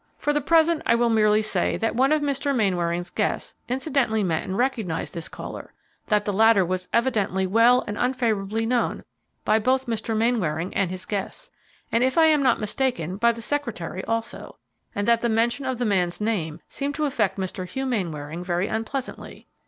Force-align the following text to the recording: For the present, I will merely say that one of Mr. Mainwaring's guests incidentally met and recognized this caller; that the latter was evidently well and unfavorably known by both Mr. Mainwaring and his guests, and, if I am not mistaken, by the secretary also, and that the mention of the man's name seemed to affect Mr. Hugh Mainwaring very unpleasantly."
For 0.17 0.33
the 0.33 0.41
present, 0.41 0.81
I 0.87 0.95
will 0.95 1.11
merely 1.11 1.43
say 1.43 1.77
that 1.77 1.93
one 1.95 2.11
of 2.11 2.23
Mr. 2.23 2.55
Mainwaring's 2.55 3.11
guests 3.11 3.53
incidentally 3.69 4.23
met 4.23 4.43
and 4.43 4.57
recognized 4.57 5.13
this 5.13 5.29
caller; 5.29 5.73
that 6.07 6.25
the 6.25 6.33
latter 6.33 6.65
was 6.65 6.87
evidently 6.91 7.45
well 7.45 7.83
and 7.85 7.99
unfavorably 7.99 8.65
known 8.65 9.03
by 9.45 9.59
both 9.59 9.85
Mr. 9.85 10.17
Mainwaring 10.17 10.73
and 10.73 10.89
his 10.89 11.05
guests, 11.05 11.51
and, 11.91 12.03
if 12.03 12.17
I 12.17 12.25
am 12.25 12.41
not 12.41 12.59
mistaken, 12.59 13.17
by 13.17 13.31
the 13.31 13.43
secretary 13.43 14.03
also, 14.05 14.57
and 14.95 15.07
that 15.07 15.21
the 15.21 15.29
mention 15.29 15.65
of 15.65 15.77
the 15.77 15.85
man's 15.85 16.19
name 16.19 16.61
seemed 16.67 16.95
to 16.95 17.05
affect 17.05 17.37
Mr. 17.37 17.67
Hugh 17.69 17.85
Mainwaring 17.85 18.43
very 18.43 18.67
unpleasantly." 18.67 19.45